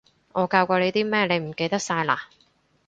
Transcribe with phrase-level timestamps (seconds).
[0.31, 2.15] 我教過你啲咩，你唔記得晒嘞？